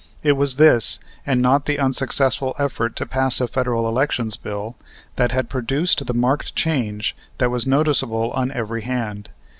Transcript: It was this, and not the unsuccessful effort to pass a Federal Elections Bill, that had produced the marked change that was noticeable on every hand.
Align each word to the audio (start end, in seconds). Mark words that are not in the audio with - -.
It 0.23 0.31
was 0.31 0.55
this, 0.55 0.97
and 1.27 1.43
not 1.43 1.67
the 1.67 1.77
unsuccessful 1.77 2.55
effort 2.57 2.95
to 2.95 3.05
pass 3.05 3.39
a 3.39 3.47
Federal 3.47 3.87
Elections 3.87 4.35
Bill, 4.35 4.75
that 5.15 5.31
had 5.31 5.47
produced 5.47 6.07
the 6.07 6.15
marked 6.15 6.55
change 6.55 7.15
that 7.37 7.51
was 7.51 7.67
noticeable 7.67 8.31
on 8.31 8.49
every 8.51 8.81
hand. 8.81 9.29